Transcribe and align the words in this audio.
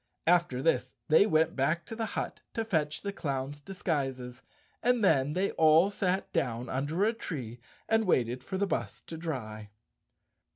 After 0.25 0.63
this 0.63 0.95
they 1.09 1.27
went 1.27 1.55
back 1.55 1.85
to 1.85 1.95
the 1.95 2.07
hut 2.17 2.39
to 2.55 2.65
fetch 2.65 3.03
the 3.03 3.13
clown's 3.13 3.61
dis¬ 3.61 3.83
guises, 3.83 4.41
and 4.81 5.03
then 5.05 5.33
they 5.33 5.51
all 5.51 5.91
sat 5.91 6.33
down 6.33 6.69
under 6.69 7.05
a 7.05 7.13
tree 7.13 7.59
and 7.87 8.05
198 8.07 8.07
Chapter 8.07 8.07
Fourteen 8.07 8.07
waited 8.07 8.43
for 8.43 8.57
the 8.57 8.65
bus 8.81 9.01
to 9.03 9.17
dry. 9.17 9.69